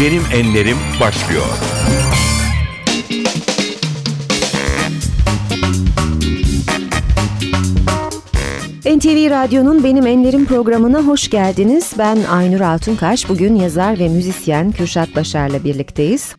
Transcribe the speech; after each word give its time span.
Benim 0.00 0.22
Enlerim 0.32 0.76
başlıyor. 1.00 1.44
NTV 8.86 9.30
Radyo'nun 9.30 9.84
Benim 9.84 10.06
Enlerim 10.06 10.46
programına 10.46 11.02
hoş 11.02 11.30
geldiniz. 11.30 11.92
Ben 11.98 12.18
Aynur 12.30 12.60
Altunkaş. 12.60 13.28
Bugün 13.28 13.56
yazar 13.56 13.98
ve 13.98 14.08
müzisyen 14.08 14.72
Kürşat 14.72 15.16
Başar'la 15.16 15.64
birlikteyiz. 15.64 16.36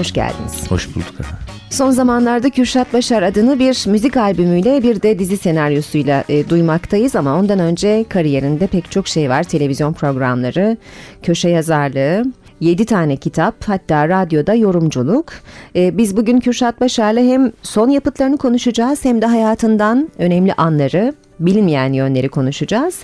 Hoş 0.00 0.12
geldiniz. 0.12 0.70
Hoş 0.70 0.88
bulduk. 0.94 1.20
efendim. 1.20 1.38
Son 1.70 1.90
zamanlarda 1.90 2.50
Kürşat 2.50 2.92
Başar 2.92 3.22
adını 3.22 3.58
bir 3.58 3.84
müzik 3.86 4.16
albümüyle 4.16 4.82
bir 4.82 5.02
de 5.02 5.18
dizi 5.18 5.36
senaryosuyla 5.36 6.24
e, 6.28 6.48
duymaktayız 6.48 7.16
ama 7.16 7.38
ondan 7.38 7.58
önce 7.58 8.04
kariyerinde 8.08 8.66
pek 8.66 8.90
çok 8.90 9.08
şey 9.08 9.30
var. 9.30 9.42
Televizyon 9.42 9.92
programları, 9.92 10.76
köşe 11.22 11.48
yazarlığı, 11.48 12.24
7 12.60 12.84
tane 12.84 13.16
kitap 13.16 13.54
hatta 13.66 14.08
radyoda 14.08 14.54
yorumculuk. 14.54 15.32
E, 15.76 15.98
biz 15.98 16.16
bugün 16.16 16.40
Kürşat 16.40 16.80
Başar'la 16.80 17.20
hem 17.20 17.52
son 17.62 17.88
yapıtlarını 17.88 18.36
konuşacağız 18.36 19.04
hem 19.04 19.22
de 19.22 19.26
hayatından 19.26 20.08
önemli 20.18 20.52
anları, 20.52 21.14
bilinmeyen 21.40 21.92
yönleri 21.92 22.28
konuşacağız. 22.28 22.98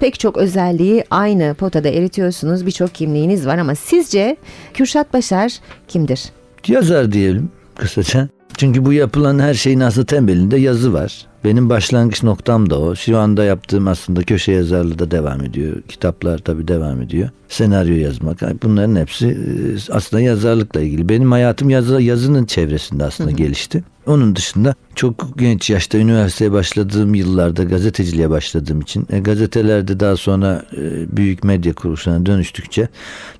Pek 0.00 0.20
çok 0.20 0.36
özelliği 0.36 1.04
aynı 1.10 1.54
potada 1.54 1.88
eritiyorsunuz. 1.88 2.66
Birçok 2.66 2.94
kimliğiniz 2.94 3.46
var 3.46 3.58
ama 3.58 3.74
sizce 3.74 4.36
Kürşat 4.74 5.12
Başar 5.12 5.52
kimdir? 5.88 6.37
Yazar 6.68 7.12
diyelim 7.12 7.50
kısaca. 7.74 8.28
Çünkü 8.56 8.84
bu 8.84 8.92
yapılan 8.92 9.38
her 9.38 9.54
şeyin 9.54 9.80
aslında 9.80 10.06
temelinde 10.06 10.56
yazı 10.56 10.92
var. 10.92 11.26
Benim 11.44 11.68
başlangıç 11.68 12.22
noktam 12.22 12.70
da 12.70 12.80
o. 12.80 12.94
Şu 12.94 13.18
anda 13.18 13.44
yaptığım 13.44 13.88
aslında 13.88 14.22
köşe 14.22 14.52
yazarlığı 14.52 14.98
da 14.98 15.10
devam 15.10 15.44
ediyor. 15.44 15.82
Kitaplar 15.88 16.38
tabii 16.38 16.68
devam 16.68 17.02
ediyor. 17.02 17.28
Senaryo 17.48 17.96
yazmak. 17.96 18.62
Bunların 18.62 18.96
hepsi 18.96 19.28
e, 19.28 19.92
aslında 19.92 20.22
yazarlıkla 20.22 20.80
ilgili. 20.80 21.08
Benim 21.08 21.32
hayatım 21.32 21.70
yazı, 21.70 22.02
yazının 22.02 22.44
çevresinde 22.44 23.04
aslında 23.04 23.30
gelişti. 23.30 23.84
Onun 24.08 24.36
dışında 24.36 24.74
çok 24.94 25.38
genç 25.38 25.70
yaşta 25.70 25.98
üniversiteye 25.98 26.52
başladığım 26.52 27.14
yıllarda 27.14 27.64
gazeteciliğe 27.64 28.30
başladığım 28.30 28.80
için 28.80 29.06
e, 29.10 29.18
gazetelerde 29.18 30.00
daha 30.00 30.16
sonra 30.16 30.62
e, 30.76 31.16
büyük 31.16 31.44
medya 31.44 31.72
kuruluşlarına 31.72 32.26
dönüştükçe 32.26 32.88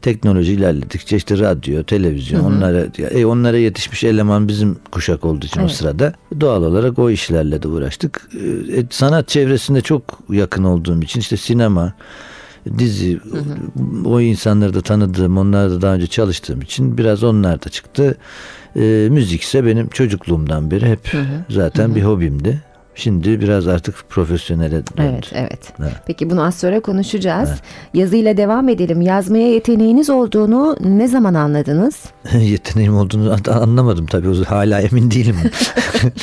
teknoloji 0.03 0.53
ilerledikçe 0.53 1.17
işte 1.17 1.39
radyo, 1.39 1.83
televizyon 1.83 2.45
onlara 2.45 2.87
e, 2.99 3.27
onlara 3.27 3.59
yetişmiş 3.59 4.05
eleman 4.05 4.49
bizim 4.49 4.77
kuşak 4.93 5.25
olduğu 5.25 5.47
için 5.47 5.61
o 5.61 5.65
Evet. 5.65 5.73
sırada 5.73 6.15
doğal 6.41 6.63
olarak 6.63 6.99
o 6.99 7.11
işlerle 7.11 7.63
de 7.63 7.69
uğraştık. 7.69 8.31
E, 8.77 8.85
sanat 8.91 9.29
çevresinde 9.29 9.81
çok 9.81 10.03
yakın 10.31 10.65
olduğum 10.65 11.03
için 11.03 11.21
işte 11.21 11.37
sinema, 11.37 11.93
dizi 12.79 13.21
o 14.05 14.21
insanları 14.21 14.75
da 14.75 14.81
tanıdığım, 14.81 15.39
onlarla 15.39 15.71
da 15.71 15.83
daha 15.83 15.95
önce 15.95 16.07
çalıştığım 16.07 16.61
için 16.61 16.99
biraz 16.99 17.25
onlar 17.25 17.65
da 17.65 17.69
çıktı. 17.69 18.17
E, 18.79 19.09
müzikse 19.11 19.67
benim 19.67 19.89
çocukluğumdan 19.89 20.71
beri 20.71 20.87
hep 20.87 21.13
zaten 21.51 21.95
bir 21.95 22.03
hobimdi. 22.03 22.63
Şimdi 22.95 23.41
biraz 23.41 23.69
artık 23.69 23.95
profesyonele 24.09 24.71
döndü. 24.73 24.87
Evet, 25.13 25.31
evet. 25.35 25.73
Evet. 25.83 25.93
Peki 26.07 26.31
bunu 26.31 26.43
az 26.45 26.55
sonra 26.59 26.81
konuşacağız. 26.81 27.51
Yazıyla 27.95 28.37
devam 28.37 28.69
edelim. 28.69 29.01
Yazmaya 29.01 29.49
yeteneğiniz 29.53 30.11
olduğunu 30.11 30.77
ne 30.85 31.09
zaman 31.09 31.35
anladınız? 31.35 31.95
Yeteneğim 32.41 32.97
olduğunu 32.97 33.33
an- 33.33 33.53
anlamadım 33.53 34.07
tabii. 34.07 34.29
O- 34.29 34.45
Hala 34.45 34.81
emin 34.81 35.11
değilim. 35.11 35.37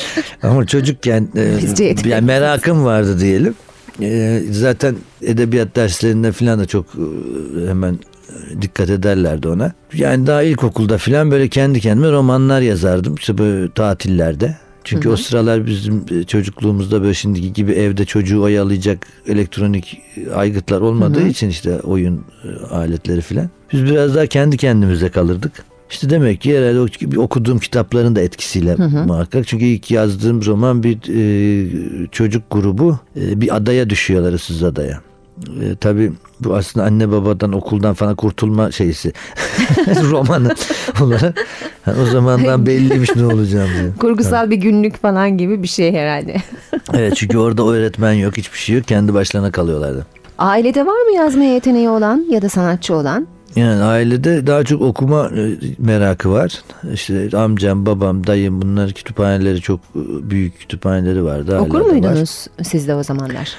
Ama 0.43 0.65
çocukken 0.65 1.27
e, 1.35 2.09
yani 2.09 2.25
merakım 2.25 2.85
vardı 2.85 3.19
diyelim. 3.19 3.55
E, 4.01 4.41
zaten 4.51 4.95
edebiyat 5.21 5.75
derslerinde 5.75 6.31
falan 6.31 6.59
da 6.59 6.65
çok 6.65 6.85
e, 6.85 7.69
hemen 7.69 7.99
dikkat 8.61 8.89
ederlerdi 8.89 9.47
ona. 9.47 9.73
Yani 9.93 10.27
daha 10.27 10.43
ilkokulda 10.43 10.97
falan 10.97 11.31
böyle 11.31 11.47
kendi 11.47 11.79
kendime 11.79 12.11
romanlar 12.11 12.61
yazardım. 12.61 13.15
İşte 13.15 13.37
böyle 13.37 13.71
tatillerde. 13.71 14.55
Çünkü 14.83 15.09
o 15.09 15.15
sıralar 15.15 15.65
bizim 15.65 16.05
e, 16.11 16.23
çocukluğumuzda 16.23 17.01
böyle 17.01 17.13
şimdiki 17.13 17.53
gibi 17.53 17.71
evde 17.71 18.05
çocuğu 18.05 18.41
oyalayacak 18.41 19.07
elektronik 19.27 20.01
e, 20.17 20.31
aygıtlar 20.31 20.81
olmadığı 20.81 21.27
için 21.27 21.49
işte 21.49 21.79
oyun 21.79 22.25
e, 22.43 22.65
aletleri 22.65 23.21
filan. 23.21 23.49
Biz 23.73 23.85
biraz 23.85 24.15
daha 24.15 24.25
kendi 24.25 24.57
kendimize 24.57 25.09
kalırdık. 25.09 25.51
İşte 25.89 26.09
demek 26.09 26.41
ki 26.41 26.57
herhalde 26.57 27.19
okuduğum 27.19 27.59
kitapların 27.59 28.15
da 28.15 28.21
etkisiyle 28.21 28.75
muhakkak. 29.05 29.47
Çünkü 29.47 29.65
ilk 29.65 29.91
yazdığım 29.91 30.45
roman 30.45 30.83
bir 30.83 30.97
e, 31.09 32.07
çocuk 32.11 32.43
grubu 32.51 32.99
e, 33.15 33.41
bir 33.41 33.55
adaya 33.55 33.89
düşüyorlar 33.89 34.33
ıssız 34.33 34.63
adaya. 34.63 35.01
E, 35.61 35.75
tabii 35.75 36.11
bu 36.39 36.55
aslında 36.55 36.85
anne 36.85 37.11
babadan 37.11 37.51
okuldan 37.53 37.93
falan 37.93 38.15
kurtulma 38.15 38.71
şeysi 38.71 39.13
romanı 40.11 40.55
olarak 41.01 41.35
Ha, 41.85 41.93
o 42.03 42.05
zamandan 42.05 42.65
belliymiş 42.65 43.15
ne 43.15 43.25
olacağım 43.25 43.69
diye. 43.79 43.91
Kurgusal 43.99 44.49
bir 44.49 44.55
günlük 44.55 45.01
falan 45.01 45.37
gibi 45.37 45.63
bir 45.63 45.67
şey 45.67 45.93
herhalde. 45.93 46.35
Evet 46.93 47.15
çünkü 47.15 47.37
orada 47.37 47.67
öğretmen 47.67 48.13
yok 48.13 48.37
hiçbir 48.37 48.57
şey 48.57 48.75
yok 48.75 48.87
kendi 48.87 49.13
başlarına 49.13 49.51
kalıyorlardı. 49.51 50.05
Ailede 50.37 50.85
var 50.85 51.01
mı 51.09 51.15
yazmaya 51.15 51.53
yeteneği 51.53 51.89
olan 51.89 52.25
ya 52.29 52.41
da 52.41 52.49
sanatçı 52.49 52.95
olan? 52.95 53.27
Yani 53.55 53.83
ailede 53.83 54.47
daha 54.47 54.63
çok 54.63 54.81
okuma 54.81 55.25
e, 55.27 55.55
merakı 55.79 56.31
var. 56.31 56.61
İşte 56.93 57.29
amcam, 57.37 57.85
babam, 57.85 58.27
dayım 58.27 58.61
bunlar 58.61 58.91
kütüphaneleri 58.93 59.61
çok 59.61 59.79
e, 59.79 60.29
büyük 60.29 60.59
kütüphaneleri 60.59 61.23
vardı. 61.23 61.59
Okur 61.59 61.79
da 61.79 61.85
var. 61.85 61.89
muydunuz 61.89 62.47
siz 62.63 62.87
de 62.87 62.95
o 62.95 63.03
zamanlar? 63.03 63.49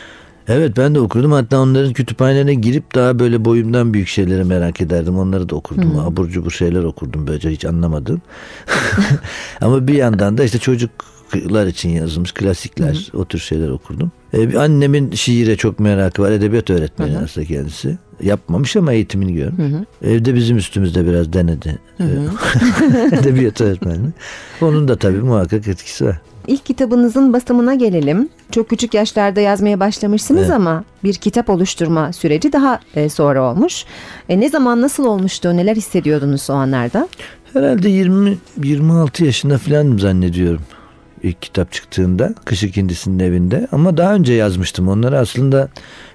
Evet 0.48 0.76
ben 0.76 0.94
de 0.94 1.00
okurdum. 1.00 1.32
Hatta 1.32 1.60
onların 1.60 1.92
kütüphanelerine 1.92 2.54
girip 2.54 2.94
daha 2.94 3.18
böyle 3.18 3.44
boyumdan 3.44 3.94
büyük 3.94 4.08
şeyleri 4.08 4.44
merak 4.44 4.80
ederdim. 4.80 5.18
Onları 5.18 5.48
da 5.48 5.54
okurdum. 5.56 5.98
Abur 5.98 6.28
cubur 6.28 6.50
şeyler 6.50 6.82
okurdum 6.84 7.26
böylece 7.26 7.50
hiç 7.50 7.64
anlamadım. 7.64 8.22
Ama 9.60 9.86
bir 9.88 9.94
yandan 9.94 10.38
da 10.38 10.44
işte 10.44 10.58
çocuklar 10.58 11.66
için 11.66 11.88
yazılmış 11.88 12.32
klasikler 12.32 13.10
o 13.14 13.24
tür 13.24 13.38
şeyler 13.38 13.68
okurdum. 13.68 14.12
Ee, 14.32 14.58
annemin 14.58 15.10
şiire 15.10 15.56
çok 15.56 15.80
merakı 15.80 16.22
var. 16.22 16.30
Edebiyat 16.30 16.70
öğretmeni 16.70 17.18
aslında 17.18 17.46
kendisi. 17.46 17.98
Yapmamış 18.22 18.76
ama 18.76 18.92
eğitimini 18.92 19.34
görmüş. 19.34 19.72
Evde 20.02 20.34
bizim 20.34 20.56
üstümüzde 20.56 21.06
biraz 21.06 21.32
denedi. 21.32 21.78
Edebiyat 23.20 23.60
öğretmeni. 23.60 24.08
Onun 24.60 24.88
da 24.88 24.96
tabii 24.96 25.18
muhakkak 25.18 25.68
etkisi 25.68 26.04
var. 26.04 26.20
İlk 26.46 26.66
kitabınızın 26.66 27.32
basımına 27.32 27.74
gelelim. 27.74 28.28
Çok 28.50 28.68
küçük 28.68 28.94
yaşlarda 28.94 29.40
yazmaya 29.40 29.80
başlamışsınız 29.80 30.42
Evet. 30.42 30.50
ama 30.52 30.84
bir 31.04 31.14
kitap 31.14 31.50
oluşturma 31.50 32.12
süreci 32.12 32.52
daha 32.52 32.80
e, 32.94 33.08
sonra 33.08 33.50
olmuş. 33.50 33.84
E, 34.28 34.40
ne 34.40 34.48
zaman 34.48 34.82
nasıl 34.82 35.04
olmuştu? 35.04 35.56
Neler 35.56 35.76
hissediyordunuz 35.76 36.50
o 36.50 36.52
anlarda? 36.52 37.08
Herhalde 37.52 37.88
20 37.88 38.38
26 38.64 39.24
yaşında 39.24 39.58
falanım 39.58 39.98
zannediyorum. 39.98 40.62
İlk 41.22 41.42
kitap 41.42 41.72
çıktığında 41.72 42.34
Kış 42.44 42.62
İkindisi'nin 42.62 43.18
evinde 43.18 43.68
ama 43.72 43.96
daha 43.96 44.14
önce 44.14 44.32
yazmıştım 44.32 44.88
onları 44.88 45.18
aslında 45.18 45.68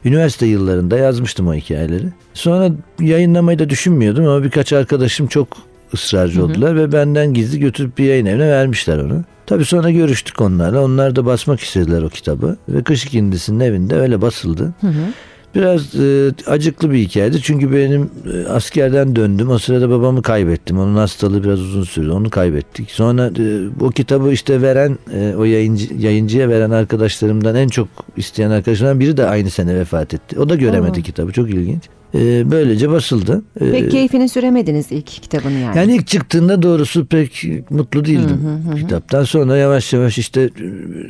üniversite 0.05 0.45
yıllarında 0.45 0.97
yazmıştım 0.97 1.47
o 1.47 1.53
hikayeleri. 1.53 2.05
Sonra 2.33 2.69
yayınlamayı 2.99 3.59
da 3.59 3.69
düşünmüyordum 3.69 4.27
ama 4.27 4.43
birkaç 4.43 4.73
arkadaşım 4.73 5.27
çok 5.27 5.47
ısrarcı 5.93 6.45
oldular 6.45 6.75
ve 6.75 6.91
benden 6.91 7.33
gizli 7.33 7.59
götürüp 7.59 7.97
bir 7.97 8.03
yayın 8.03 8.25
evine 8.25 8.49
vermişler 8.49 8.97
onu. 8.97 9.23
Tabii 9.51 9.65
sonra 9.65 9.91
görüştük 9.91 10.41
onlarla. 10.41 10.83
Onlar 10.83 11.15
da 11.15 11.25
basmak 11.25 11.59
istediler 11.59 12.01
o 12.01 12.09
kitabı 12.09 12.57
ve 12.69 12.83
Kış 12.83 13.05
İkindisi'nin 13.05 13.59
evinde 13.59 13.95
öyle 13.95 14.21
basıldı. 14.21 14.73
Biraz 15.55 15.95
e, 15.95 16.31
acıklı 16.47 16.91
bir 16.91 16.97
hikayeydi 16.97 17.41
çünkü 17.41 17.71
benim 17.71 18.09
e, 18.33 18.47
askerden 18.47 19.15
döndüm. 19.15 19.49
O 19.49 19.57
sırada 19.57 19.89
babamı 19.89 20.21
kaybettim. 20.21 20.79
Onun 20.79 20.95
hastalığı 20.95 21.43
biraz 21.43 21.59
uzun 21.59 21.83
sürdü. 21.83 22.11
Onu 22.11 22.29
kaybettik. 22.29 22.91
Sonra 22.91 23.31
e, 23.39 23.67
o 23.81 23.89
kitabı 23.89 24.31
işte 24.31 24.61
veren 24.61 24.97
e, 25.13 25.35
o 25.37 25.43
yayıncı, 25.43 25.93
yayıncıya 25.93 26.49
veren 26.49 26.71
arkadaşlarımdan 26.71 27.55
en 27.55 27.67
çok 27.67 27.87
isteyen 28.17 28.51
arkadaşlarımdan 28.51 28.99
biri 28.99 29.17
de 29.17 29.25
aynı 29.25 29.49
sene 29.49 29.75
vefat 29.75 30.13
etti. 30.13 30.39
O 30.39 30.49
da 30.49 30.55
göremedi 30.55 30.99
Oo. 30.99 31.03
kitabı. 31.03 31.31
Çok 31.31 31.49
ilginç. 31.49 31.83
E, 32.15 32.51
böylece 32.51 32.89
basıldı. 32.89 33.41
E, 33.61 33.71
Pek 33.71 33.91
keyfini 33.91 34.29
süremediniz 34.29 34.91
ilk 34.91 35.05
kitabını 35.07 35.53
yani. 35.59 35.77
yani 35.77 35.95
ilk 35.95 36.07
çıktığında 36.07 36.61
doğrusu 36.61 37.05
pek 37.05 37.43
mutlu 37.69 38.05
değildim 38.05 38.41
kitaptan. 38.75 39.23
Sonra 39.23 39.57
yavaş 39.57 39.93
yavaş 39.93 40.17
işte 40.17 40.49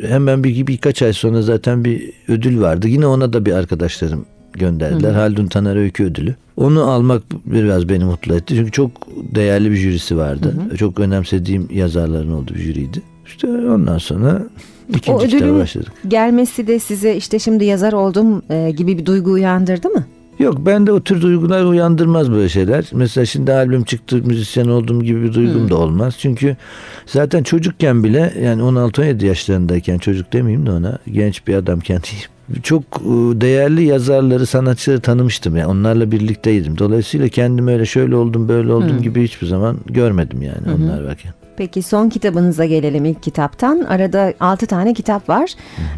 hemen 0.08 0.44
bir 0.44 0.68
birkaç 0.68 1.02
ay 1.02 1.14
sonra 1.14 1.42
zaten 1.42 1.86
bir 1.86 2.10
ödül 2.28 2.62
vardı. 2.62 2.88
Yine 2.88 3.08
ona 3.08 3.34
da 3.34 3.46
bir 3.46 3.52
arkadaşlarım 3.52 4.26
gönderdiler. 4.54 5.14
Haldun 5.14 5.48
Taner 5.48 5.76
Öykü 5.76 6.04
Ödülü. 6.04 6.36
Onu 6.58 6.84
almak 6.84 7.24
biraz 7.46 7.90
beni 7.90 8.04
mutlu 8.04 8.36
etti. 8.36 8.56
Çünkü 8.56 8.72
çok 8.72 8.92
değerli 9.36 9.72
bir 9.72 9.76
jürisi 9.76 10.18
vardı. 10.18 10.56
Çok 10.78 11.00
önemsediğim 11.00 11.68
yazarların 11.74 12.32
olduğu 12.32 12.54
bir 12.54 12.60
jüriydi. 12.60 13.02
İşte 13.26 13.48
ondan 13.48 13.98
sonra 13.98 14.42
ikinci 14.90 15.12
O 15.12 15.22
ödülün 15.24 15.60
başladık. 15.60 15.92
gelmesi 16.08 16.68
de 16.68 16.80
size 16.80 17.16
işte 17.16 17.40
şimdi 17.40 17.66
yazar 17.66 17.94
oldum 17.94 18.42
e, 18.50 18.72
gibi 18.72 18.98
bir 18.98 19.06
duygu 19.06 19.32
uyandırdı 19.32 19.90
mı? 19.90 20.06
Yok 20.42 20.58
ben 20.66 20.88
de 20.88 20.92
o 20.92 21.02
tür 21.02 21.22
duygular 21.22 21.64
uyandırmaz 21.64 22.32
böyle 22.32 22.50
şeyler. 22.50 22.86
Mesela 22.92 23.26
şimdi 23.26 23.54
albüm 23.54 23.84
çıktı 23.84 24.16
müzisyen 24.16 24.68
olduğum 24.68 25.04
gibi 25.04 25.24
bir 25.24 25.34
duygum 25.34 25.70
da 25.70 25.78
olmaz. 25.78 26.16
Çünkü 26.20 26.58
zaten 27.06 27.44
çocukken 27.44 28.04
bile 28.04 28.34
yani 28.44 28.62
16-17 28.62 29.26
yaşlarındayken 29.26 29.98
çocuk 29.98 30.34
demeyeyim 30.34 30.66
de 30.66 30.72
ona 30.72 30.98
genç 31.12 31.48
bir 31.48 31.56
adamken 31.56 32.02
diyeyim. 32.12 32.30
Çok 32.64 32.84
e, 32.84 33.42
değerli 33.42 33.84
yazarları, 33.84 34.46
sanatçıları 34.46 35.02
tanımıştım. 35.02 35.56
Yani 35.58 35.68
onlarla 35.68 36.12
birlikteydim. 36.12 36.78
Dolayısıyla 36.78 37.28
kendimi 37.28 37.72
öyle 37.72 37.86
şöyle 37.86 38.16
oldum, 38.16 38.48
böyle 38.48 38.74
oldum 38.74 39.02
gibi 39.02 39.24
hiçbir 39.24 39.48
zaman 39.48 39.78
görmedim 39.86 40.42
yani 40.42 40.76
onlar 40.78 41.04
varken. 41.04 41.34
Peki 41.58 41.82
son 41.82 42.10
kitabınıza 42.10 42.66
gelelim 42.66 43.06
ilk 43.06 43.24
kitaptan. 43.24 43.80
Arada 43.80 44.34
6 44.40 44.66
tane 44.66 44.94
kitap 44.94 45.30
var. 45.30 45.52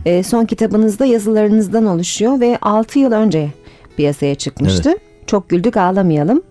E, 0.06 0.24
son 0.24 0.46
kitabınızda 0.46 1.06
yazılarınızdan 1.06 1.86
oluşuyor 1.86 2.39
ve 2.39 2.57
6 2.62 3.00
yıl 3.00 3.12
önce 3.12 3.50
piyasaya 3.98 4.36
çıkmıştı. 4.36 4.95
Çok 5.28 5.50
güldük 5.50 5.78
ağlamayalım. 5.78 6.42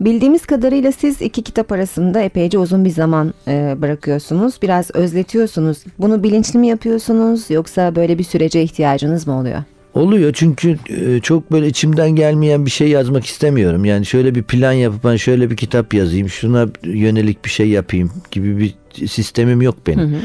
Bildiğimiz 0.00 0.46
kadarıyla 0.46 0.92
siz 0.92 1.22
iki 1.22 1.42
kitap 1.42 1.72
arasında 1.72 2.20
epeyce 2.20 2.58
uzun 2.58 2.84
bir 2.84 2.90
zaman 2.90 3.34
e, 3.48 3.74
bırakıyorsunuz. 3.78 4.62
Biraz 4.62 4.90
özletiyorsunuz. 4.94 5.78
Bunu 5.98 6.22
bilinçli 6.22 6.58
mi 6.58 6.66
yapıyorsunuz 6.68 7.50
yoksa 7.50 7.94
böyle 7.96 8.18
bir 8.18 8.24
sürece 8.24 8.62
ihtiyacınız 8.62 9.26
mı 9.26 9.38
oluyor? 9.38 9.62
Oluyor 9.94 10.32
çünkü 10.32 10.78
e, 10.88 11.20
çok 11.20 11.52
böyle 11.52 11.66
içimden 11.66 12.10
gelmeyen 12.10 12.66
bir 12.66 12.70
şey 12.70 12.88
yazmak 12.88 13.26
istemiyorum. 13.26 13.84
Yani 13.84 14.06
şöyle 14.06 14.34
bir 14.34 14.42
plan 14.42 14.72
yapıp 14.72 15.04
ben 15.04 15.16
şöyle 15.16 15.50
bir 15.50 15.56
kitap 15.56 15.94
yazayım, 15.94 16.28
şuna 16.28 16.66
yönelik 16.84 17.44
bir 17.44 17.50
şey 17.50 17.68
yapayım 17.68 18.12
gibi 18.30 18.58
bir 18.58 18.74
sistemim 19.08 19.62
yok 19.62 19.76
benim. 19.86 20.16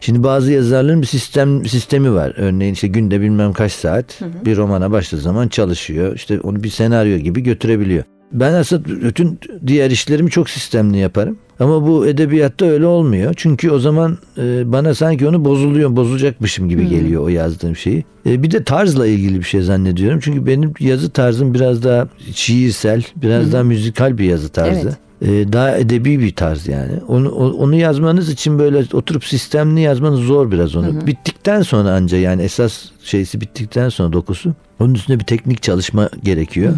Şimdi 0.00 0.22
bazı 0.22 0.52
yazarların 0.52 1.02
bir 1.02 1.06
sistem 1.06 1.66
sistemi 1.66 2.12
var. 2.14 2.32
Örneğin 2.36 2.74
işte 2.74 2.88
günde 2.88 3.20
bilmem 3.20 3.52
kaç 3.52 3.72
saat 3.72 4.20
bir 4.44 4.56
romana 4.56 4.90
başladığı 4.90 5.22
zaman 5.22 5.48
çalışıyor. 5.48 6.14
İşte 6.16 6.40
onu 6.40 6.62
bir 6.62 6.68
senaryo 6.70 7.16
gibi 7.18 7.42
götürebiliyor. 7.42 8.04
Ben 8.34 8.52
aslında 8.52 8.84
bütün 8.84 9.38
diğer 9.66 9.90
işlerimi 9.90 10.30
çok 10.30 10.50
sistemli 10.50 10.98
yaparım. 10.98 11.36
Ama 11.60 11.86
bu 11.86 12.06
edebiyatta 12.06 12.66
öyle 12.66 12.86
olmuyor. 12.86 13.34
Çünkü 13.36 13.70
o 13.70 13.78
zaman 13.78 14.18
e, 14.38 14.72
bana 14.72 14.94
sanki 14.94 15.28
onu 15.28 15.44
bozuluyor, 15.44 15.96
bozacakmışım 15.96 16.68
gibi 16.68 16.88
geliyor 16.88 17.22
o 17.22 17.28
yazdığım 17.28 17.76
şeyi. 17.76 18.04
E, 18.26 18.42
bir 18.42 18.50
de 18.50 18.64
tarzla 18.64 19.06
ilgili 19.06 19.38
bir 19.38 19.44
şey 19.44 19.62
zannediyorum. 19.62 20.20
Çünkü 20.22 20.46
benim 20.46 20.72
yazı 20.80 21.10
tarzım 21.10 21.54
biraz 21.54 21.82
daha 21.82 22.08
şiirsel, 22.34 23.04
biraz 23.16 23.52
daha 23.52 23.62
müzikal 23.62 24.18
bir 24.18 24.24
yazı 24.24 24.48
tarzı. 24.48 24.80
Evet. 24.80 24.96
E, 25.22 25.52
daha 25.52 25.76
edebi 25.76 26.20
bir 26.20 26.34
tarz 26.34 26.68
yani. 26.68 26.92
Onu 27.08 27.30
onu 27.34 27.76
yazmanız 27.76 28.28
için 28.28 28.58
böyle 28.58 28.84
oturup 28.92 29.24
sistemli 29.24 29.80
yazmanız 29.80 30.20
zor 30.20 30.50
biraz 30.50 30.76
onu. 30.76 31.06
Bittikten 31.06 31.62
sonra 31.62 31.90
anca 31.90 32.18
yani 32.18 32.42
esas 32.42 32.84
şeysi 33.02 33.40
bittikten 33.40 33.88
sonra 33.88 34.12
dokusu. 34.12 34.54
Onun 34.80 34.94
üstünde 34.94 35.18
bir 35.20 35.24
teknik 35.24 35.62
çalışma 35.62 36.10
gerekiyor. 36.22 36.74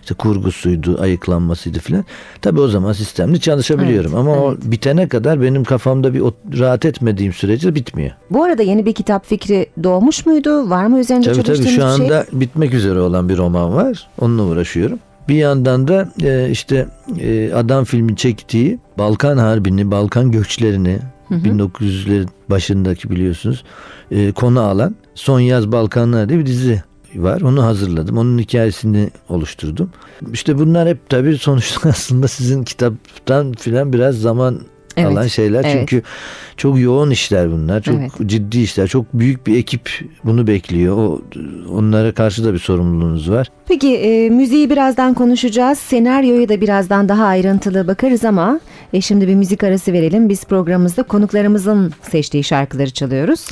İşte 0.00 0.14
kurgusuydu, 0.14 1.00
ayıklanmasıydı 1.00 1.78
filan. 1.78 2.04
Tabii 2.42 2.60
o 2.60 2.68
zaman 2.68 2.92
sistemli 2.92 3.40
çalışabiliyorum. 3.40 4.10
Evet, 4.10 4.20
Ama 4.20 4.32
o 4.32 4.56
bitene 4.62 5.08
kadar 5.08 5.42
benim 5.42 5.64
kafamda 5.64 6.14
bir 6.14 6.22
rahat 6.60 6.84
etmediğim 6.84 7.32
sürece 7.32 7.74
bitmiyor. 7.74 8.10
Bu 8.30 8.44
arada 8.44 8.62
yeni 8.62 8.86
bir 8.86 8.92
kitap 8.92 9.26
fikri 9.26 9.66
doğmuş 9.82 10.26
muydu? 10.26 10.70
Var 10.70 10.86
mı 10.86 11.00
üzerinde 11.00 11.24
Tabii 11.24 11.34
tabii 11.36 11.46
çalıştığınız 11.46 11.70
şu 11.74 11.80
bir 11.80 11.96
şey? 11.96 12.06
anda 12.06 12.26
bitmek 12.32 12.74
üzere 12.74 13.00
olan 13.00 13.28
bir 13.28 13.36
roman 13.36 13.74
var. 13.74 14.06
Onunla 14.20 14.42
uğraşıyorum. 14.42 14.98
Bir 15.28 15.34
yandan 15.34 15.88
da 15.88 16.08
e, 16.22 16.50
işte 16.50 16.88
e, 17.18 17.52
adam 17.52 17.84
filmi 17.84 18.16
çektiği 18.16 18.78
Balkan 18.98 19.36
Harbi'ni, 19.36 19.90
Balkan 19.90 20.30
göçlerini 20.30 20.98
1900'lerin 21.30 22.28
başındaki 22.50 23.10
biliyorsunuz 23.10 23.64
e, 24.10 24.32
konu 24.32 24.60
alan 24.60 24.96
Son 25.14 25.40
Yaz 25.40 25.72
Balkanlar 25.72 26.28
diye 26.28 26.38
bir 26.38 26.46
dizi 26.46 26.82
var. 27.14 27.40
Onu 27.40 27.62
hazırladım. 27.62 28.18
Onun 28.18 28.38
hikayesini 28.38 29.10
oluşturdum. 29.28 29.90
İşte 30.32 30.58
bunlar 30.58 30.88
hep 30.88 31.08
tabii 31.08 31.38
sonuçta 31.38 31.88
aslında 31.88 32.28
sizin 32.28 32.64
kitaptan 32.64 33.52
filan 33.52 33.92
biraz 33.92 34.20
zaman 34.20 34.60
Evet, 34.96 35.12
alan 35.12 35.26
şeyler. 35.26 35.64
evet. 35.64 35.72
Çünkü 35.78 36.02
çok 36.56 36.80
yoğun 36.80 37.10
işler 37.10 37.52
bunlar. 37.52 37.82
Çok 37.82 37.94
Evet. 37.94 38.10
ciddi 38.26 38.58
işler. 38.60 38.86
Çok 38.86 39.06
büyük 39.14 39.46
bir 39.46 39.56
ekip 39.56 39.90
bunu 40.24 40.46
bekliyor. 40.46 40.96
O 40.96 41.20
onlara 41.72 42.12
karşı 42.14 42.44
da 42.44 42.52
bir 42.54 42.58
sorumluluğunuz 42.58 43.30
var. 43.30 43.50
Peki 43.68 43.96
e, 43.96 44.30
müziği 44.30 44.70
birazdan 44.70 45.14
konuşacağız. 45.14 45.78
Senaryoyu 45.78 46.48
da 46.48 46.60
birazdan 46.60 47.08
daha 47.08 47.24
ayrıntılı 47.24 47.86
bakarız 47.86 48.24
ama 48.24 48.60
e, 48.92 49.00
şimdi 49.00 49.28
bir 49.28 49.34
müzik 49.34 49.64
arası 49.64 49.92
verelim. 49.92 50.28
Biz 50.28 50.44
programımızda 50.44 51.02
konuklarımızın 51.02 51.92
seçtiği 52.10 52.44
şarkıları 52.44 52.90
çalıyoruz. 52.90 53.48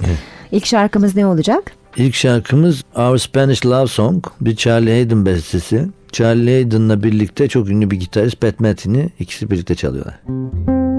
İlk 0.53 0.67
şarkımız 0.67 1.17
ne 1.17 1.27
olacak? 1.27 1.73
İlk 1.97 2.15
şarkımız 2.15 2.83
Our 2.97 3.19
Spanish 3.19 3.67
Love 3.67 3.87
Song. 3.87 4.25
Bir 4.41 4.57
Charlie 4.57 4.91
Hayden 4.91 5.27
bestesi. 5.27 5.87
Charlie 6.13 6.53
Hayden'la 6.55 7.03
birlikte 7.03 7.49
çok 7.49 7.69
ünlü 7.69 7.91
bir 7.91 7.97
gitarist 8.01 8.41
Pat 8.41 8.61
Metheny 8.61 9.09
ikisi 9.19 9.51
birlikte 9.51 9.75
çalıyorlar. 9.75 10.15
Benim 10.29 10.92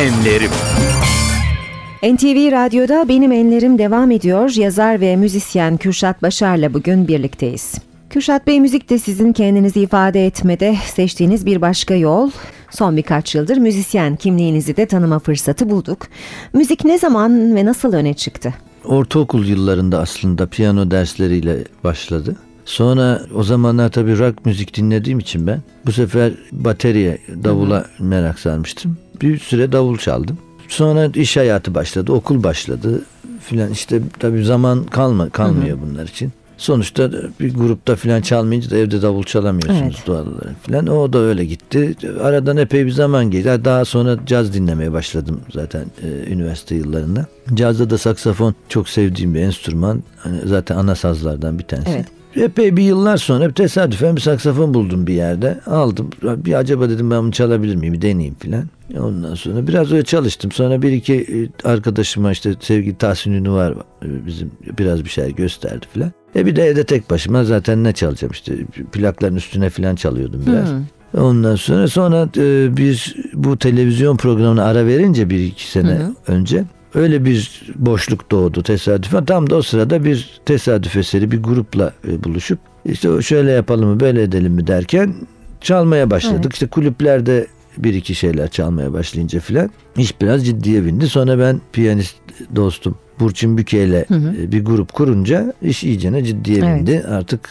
Enlerim. 0.00 0.50
NTV 2.02 2.52
Radyo'da 2.52 3.08
Benim 3.08 3.32
Enlerim 3.32 3.78
devam 3.78 4.10
ediyor. 4.10 4.50
Yazar 4.56 5.00
ve 5.00 5.16
müzisyen 5.16 5.76
Kürşat 5.76 6.22
Başar'la 6.22 6.74
bugün 6.74 7.08
birlikteyiz. 7.08 7.74
Kürşat 8.10 8.46
Bey 8.46 8.60
müzik 8.60 8.90
de 8.90 8.98
sizin 8.98 9.32
kendinizi 9.32 9.80
ifade 9.80 10.26
etmede 10.26 10.76
seçtiğiniz 10.94 11.46
bir 11.46 11.60
başka 11.60 11.94
yol. 11.94 12.30
Son 12.70 12.96
birkaç 12.96 13.34
yıldır 13.34 13.56
müzisyen 13.56 14.16
kimliğinizi 14.16 14.76
de 14.76 14.86
tanıma 14.86 15.18
fırsatı 15.18 15.70
bulduk. 15.70 16.06
Müzik 16.52 16.84
ne 16.84 16.98
zaman 16.98 17.56
ve 17.56 17.64
nasıl 17.64 17.92
öne 17.92 18.14
çıktı? 18.14 18.54
Ortaokul 18.84 19.46
yıllarında 19.46 20.00
aslında 20.00 20.46
piyano 20.46 20.90
dersleriyle 20.90 21.64
başladı. 21.84 22.36
Sonra 22.64 23.22
o 23.34 23.42
zamanlar 23.42 23.90
tabii 23.90 24.18
rock 24.18 24.46
müzik 24.46 24.76
dinlediğim 24.76 25.18
için 25.18 25.46
ben 25.46 25.62
bu 25.86 25.92
sefer 25.92 26.32
bateriye, 26.52 27.18
davula 27.44 27.86
merak 27.98 28.38
sarmıştım. 28.38 28.96
Bir 29.22 29.38
süre 29.38 29.72
davul 29.72 29.98
çaldım. 29.98 30.38
Sonra 30.68 31.10
iş 31.14 31.36
hayatı 31.36 31.74
başladı, 31.74 32.12
okul 32.12 32.42
başladı 32.42 33.02
filan 33.42 33.70
işte 33.70 34.00
tabii 34.18 34.44
zaman 34.44 34.84
kalma 34.84 35.30
kalmıyor 35.30 35.78
bunlar 35.86 36.04
için. 36.08 36.32
Sonuçta 36.60 37.10
bir 37.40 37.54
grupta 37.54 37.96
filan 37.96 38.20
çalmayınca 38.20 38.70
da 38.70 38.76
evde 38.76 39.02
davul 39.02 39.22
çalamıyorsunuz 39.22 39.94
Evet. 39.96 40.06
doğal 40.06 40.26
olarak 40.26 40.54
filan. 40.66 40.86
O 40.86 41.12
da 41.12 41.18
öyle 41.18 41.44
gitti. 41.44 41.96
Aradan 42.22 42.56
epey 42.56 42.86
bir 42.86 42.90
zaman 42.90 43.30
geçti. 43.30 43.60
Daha 43.64 43.84
sonra 43.84 44.18
caz 44.26 44.54
dinlemeye 44.54 44.92
başladım 44.92 45.40
zaten 45.52 45.84
e, 46.02 46.32
üniversite 46.32 46.74
yıllarında. 46.74 47.26
Cazda 47.54 47.90
da 47.90 47.98
saksafon 47.98 48.54
çok 48.68 48.88
sevdiğim 48.88 49.34
bir 49.34 49.40
enstrüman. 49.40 50.02
Hani 50.16 50.36
zaten 50.44 50.76
ana 50.76 50.94
sazlardan 50.94 51.58
bir 51.58 51.64
tanesi. 51.64 51.90
Evet. 51.90 52.06
Epey 52.36 52.76
bir 52.76 52.82
yıllar 52.82 53.16
sonra 53.16 53.52
tesadüfen 53.52 54.16
bir 54.16 54.20
saksafon 54.20 54.74
buldum 54.74 55.06
bir 55.06 55.14
yerde. 55.14 55.60
Aldım. 55.66 56.10
Bir 56.22 56.54
acaba 56.54 56.90
dedim 56.90 57.10
ben 57.10 57.22
bunu 57.22 57.32
çalabilir 57.32 57.74
miyim? 57.74 57.92
Bir 57.94 58.02
deneyeyim 58.02 58.34
filan. 58.38 58.64
Ondan 58.98 59.34
sonra 59.34 59.66
biraz 59.66 59.92
öyle 59.92 60.04
çalıştım. 60.04 60.52
Sonra 60.52 60.82
bir 60.82 60.92
iki 60.92 61.14
e, 61.14 61.68
arkadaşıma 61.68 62.32
işte 62.32 62.54
sevgili 62.60 62.96
Tahsin 62.96 63.32
Ünlü 63.32 63.50
var 63.50 63.74
e, 64.04 64.26
bizim 64.26 64.50
biraz 64.78 65.04
bir 65.04 65.10
şey 65.10 65.34
gösterdi 65.34 65.86
filan. 65.92 66.12
E 66.36 66.46
bir 66.46 66.56
de 66.56 66.62
evde 66.62 66.84
tek 66.84 67.10
başıma 67.10 67.44
zaten 67.44 67.84
ne 67.84 67.92
çalacağım 67.92 68.32
işte 68.32 68.54
plakların 68.92 69.36
üstüne 69.36 69.70
filan 69.70 69.94
çalıyordum 69.94 70.42
biraz. 70.46 70.70
Hmm. 70.70 70.84
Ondan 71.22 71.56
sonra 71.56 71.88
sonra 71.88 72.28
e, 72.36 72.76
biz 72.76 73.14
bu 73.34 73.58
televizyon 73.58 74.16
programına 74.16 74.64
ara 74.64 74.86
verince 74.86 75.30
bir 75.30 75.38
iki 75.38 75.70
sene 75.70 75.98
önce 76.26 76.64
öyle 76.94 77.24
bir 77.24 77.62
boşluk 77.76 78.30
doğdu 78.30 78.62
tesadüfen. 78.62 79.24
Tam 79.24 79.50
da 79.50 79.56
o 79.56 79.62
sırada 79.62 80.04
bir 80.04 80.40
tesadüf 80.46 80.96
eseri 80.96 81.30
bir 81.30 81.42
grupla 81.42 81.92
e, 82.08 82.24
buluşup 82.24 82.58
işte 82.84 83.22
şöyle 83.22 83.50
yapalım 83.50 83.88
mı 83.88 84.00
böyle 84.00 84.22
edelim 84.22 84.52
mi 84.52 84.66
derken 84.66 85.14
çalmaya 85.60 86.10
başladık. 86.10 86.40
Evet. 86.42 86.52
İşte 86.52 86.66
kulüplerde 86.66 87.46
bir 87.78 87.94
iki 87.94 88.14
şeyler 88.14 88.48
çalmaya 88.48 88.92
başlayınca 88.92 89.40
filan 89.40 89.70
iş 89.96 90.20
biraz 90.20 90.46
ciddiye 90.46 90.84
bindi. 90.84 91.08
Sonra 91.08 91.38
ben 91.38 91.60
piyanist 91.72 92.16
dostum 92.56 92.98
Burçin 93.20 93.58
Büke 93.58 93.84
ile 93.84 94.06
e, 94.10 94.52
bir 94.52 94.64
grup 94.64 94.92
kurunca 94.92 95.52
iş 95.62 95.84
iyicene 95.84 96.24
ciddiye 96.24 96.58
Evet. 96.64 96.78
bindi. 96.80 97.04
Artık 97.08 97.50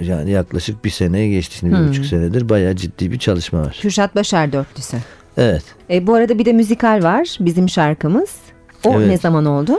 e, 0.00 0.04
yani 0.04 0.30
yaklaşık 0.30 0.84
bir 0.84 0.90
seneye 0.90 1.28
geçti. 1.28 1.58
Şimdi 1.58 1.74
bir 1.74 1.88
buçuk 1.88 2.06
senedir 2.06 2.48
bayağı 2.48 2.76
ciddi 2.76 3.12
bir 3.12 3.18
çalışma 3.18 3.60
var. 3.60 3.78
Kürşat 3.82 4.14
Başar 4.14 4.52
dörtlüsü. 4.52 4.96
Evet. 5.36 5.62
E, 5.90 6.06
bu 6.06 6.14
arada 6.14 6.38
bir 6.38 6.44
de 6.44 6.52
müzikal 6.52 7.02
var 7.02 7.36
bizim 7.40 7.68
şarkımız. 7.68 8.30
O 8.84 8.94
Evet. 8.98 9.08
ne 9.08 9.18
zaman 9.18 9.44
oldu? 9.44 9.72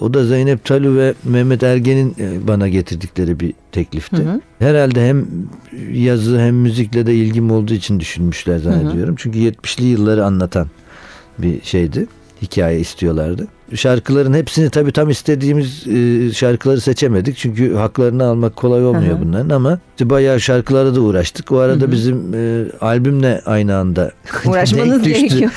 O 0.00 0.14
da 0.14 0.24
Zeynep 0.24 0.64
Talu 0.64 0.96
ve 0.96 1.14
Mehmet 1.24 1.62
Ergen'in 1.62 2.16
e, 2.18 2.48
bana 2.48 2.68
getirdikleri 2.68 3.40
bir 3.40 3.54
teklifti. 3.72 4.16
Herhalde 4.58 5.08
hem 5.08 5.26
yazı 5.92 6.40
hem 6.40 6.56
müzikle 6.56 7.06
de 7.06 7.14
ilgim 7.14 7.50
olduğu 7.50 7.74
için 7.74 8.00
düşünmüşler 8.00 8.58
zannediyorum. 8.58 9.14
Çünkü 9.18 9.38
70'li 9.38 9.84
yılları 9.84 10.24
anlatan 10.24 10.66
bir 11.38 11.62
şeydi. 11.62 12.06
Hikaye 12.44 12.80
istiyorlardı. 12.80 13.46
Şarkıların 13.74 14.34
hepsini 14.34 14.70
tabii 14.70 14.92
tam 14.92 15.10
istediğimiz 15.10 15.86
e, 15.86 16.32
şarkıları 16.32 16.80
seçemedik. 16.80 17.36
Çünkü 17.36 17.74
haklarını 17.74 18.24
almak 18.24 18.56
kolay 18.56 18.86
olmuyor 18.86 19.18
bunların 19.24 19.50
ama 19.50 19.78
işte 19.96 20.10
bayağı 20.10 20.40
şarkılara 20.40 20.94
da 20.94 21.00
uğraştık. 21.00 21.52
O 21.52 21.58
arada 21.58 21.92
bizim 21.92 22.34
e, 22.34 22.64
albümle 22.80 23.40
aynı 23.46 23.76
anda 23.76 24.10
Uğraşmanız 24.46 25.02
gerekiyordu. 25.08 25.54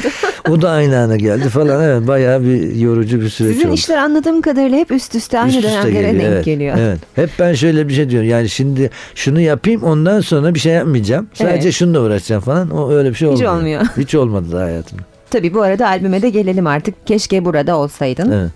o 0.50 0.62
da 0.62 0.70
aynı 0.70 0.98
anda 1.00 1.16
geldi 1.16 1.50
falan. 1.50 1.84
Evet 1.84 2.08
bayağı 2.08 2.44
bir 2.44 2.76
yorucu 2.76 3.22
bir 3.22 3.30
süreç 3.30 3.54
Sizin 3.54 3.68
oldu. 3.68 3.76
işler 3.76 3.98
anladığım 3.98 4.42
kadarıyla 4.42 4.78
hep 4.78 4.92
üst 4.92 5.16
üste 5.16 5.40
aynı 5.40 5.50
Üst 5.50 5.58
üste 5.58 5.70
dönemlere 5.72 5.92
geliyor, 5.94 6.14
denk 6.24 6.34
evet, 6.34 6.46
geliyor. 6.46 6.78
Evet. 6.80 7.00
Hep 7.16 7.30
ben 7.40 7.54
şöyle 7.54 7.88
bir 7.88 7.94
şey 7.94 8.10
diyorum. 8.10 8.30
Yani 8.30 8.50
şimdi 8.50 8.90
şunu 9.16 9.40
yapayım 9.42 9.84
ondan 9.84 10.22
sonra 10.22 10.54
bir 10.56 10.60
şey 10.60 10.74
yapmayacağım. 10.74 11.28
Sadece 11.34 11.64
Evet. 11.64 11.74
şununla 11.74 12.02
uğraşacağım 12.02 12.42
falan. 12.42 12.70
O 12.70 12.92
öyle 12.92 13.10
bir 13.10 13.16
şey 13.16 13.28
Hiç 13.28 13.34
olmuyor. 13.36 13.58
olmuyor. 13.58 13.82
Hiç 13.98 14.16
olmadı 14.16 14.46
daha 14.52 14.64
hayatımda. 14.64 15.04
Tabii 15.30 15.54
bu 15.54 15.62
arada 15.62 15.88
albüme 15.88 16.22
de 16.22 16.30
gelelim 16.30 16.68
artık. 16.68 17.08
Keşke 17.08 17.46
burada 17.46 17.78
olsaydın. 17.78 18.32
Evet. 18.32 18.52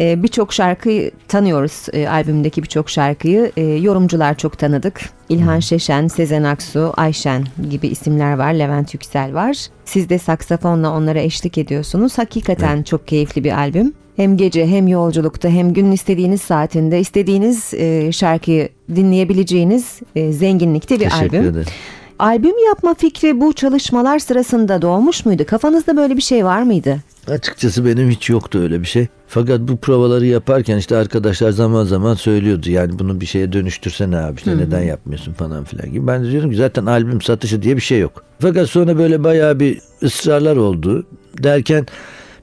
Ee, 0.00 0.22
birçok 0.22 0.52
şarkıyı 0.52 1.10
tanıyoruz. 1.28 1.86
Ee, 1.92 2.08
albümdeki 2.08 2.62
birçok 2.62 2.90
şarkıyı. 2.90 3.52
Ee, 3.56 3.62
yorumcular 3.62 4.36
çok 4.38 4.58
tanıdık. 4.58 5.00
İlhan 5.28 5.60
Şeşen, 5.60 6.08
Sezen 6.08 6.42
Aksu, 6.44 6.92
Ayşen 6.96 7.44
gibi 7.70 7.86
isimler 7.86 8.34
var. 8.34 8.52
Levent 8.52 8.94
Yüksel 8.94 9.34
var. 9.34 9.56
Siz 9.84 10.08
de 10.08 10.18
saksafonla 10.18 10.90
onlara 10.96 11.18
eşlik 11.20 11.58
ediyorsunuz. 11.58 12.18
Hakikaten 12.18 12.82
çok 12.82 13.08
keyifli 13.08 13.44
bir 13.44 13.52
albüm. 13.58 13.92
Hem 14.16 14.36
gece 14.36 14.66
hem 14.66 14.88
yolculukta 14.88 15.48
hem 15.48 15.72
günün 15.72 15.92
istediğiniz 15.92 16.42
saatinde 16.42 17.00
istediğiniz 17.00 17.74
e, 17.74 18.12
şarkıyı 18.12 18.68
dinleyebileceğiniz 18.96 20.00
e, 20.16 20.32
zenginlikte 20.32 20.94
bir 21.00 21.04
Teşekkür 21.10 21.38
albüm. 21.38 21.50
ederim. 21.50 21.66
Albüm 22.18 22.54
yapma 22.68 22.94
fikri 22.94 23.40
bu 23.40 23.52
çalışmalar 23.52 24.18
sırasında 24.18 24.82
doğmuş 24.82 25.26
muydu? 25.26 25.44
Kafanızda 25.46 25.96
böyle 25.96 26.16
bir 26.16 26.22
şey 26.22 26.44
var 26.44 26.62
mıydı? 26.62 26.98
Açıkçası 27.28 27.84
benim 27.86 28.10
hiç 28.10 28.30
yoktu 28.30 28.58
öyle 28.58 28.80
bir 28.80 28.86
şey. 28.86 29.06
Fakat 29.28 29.60
bu 29.60 29.76
provaları 29.76 30.26
yaparken 30.26 30.78
işte 30.78 30.96
arkadaşlar 30.96 31.50
zaman 31.50 31.84
zaman 31.84 32.14
söylüyordu. 32.14 32.70
Yani 32.70 32.98
bunu 32.98 33.20
bir 33.20 33.26
şeye 33.26 33.52
dönüştürsene 33.52 34.16
abi 34.18 34.36
işte 34.36 34.56
neden 34.58 34.82
yapmıyorsun 34.82 35.32
falan 35.32 35.64
filan 35.64 35.92
gibi. 35.92 36.06
Ben 36.06 36.24
de 36.24 36.30
diyorum 36.30 36.50
ki 36.50 36.56
zaten 36.56 36.86
albüm 36.86 37.20
satışı 37.22 37.62
diye 37.62 37.76
bir 37.76 37.80
şey 37.80 38.00
yok. 38.00 38.24
Fakat 38.38 38.68
sonra 38.68 38.98
böyle 38.98 39.24
bayağı 39.24 39.60
bir 39.60 39.80
ısrarlar 40.02 40.56
oldu. 40.56 41.06
Derken 41.42 41.86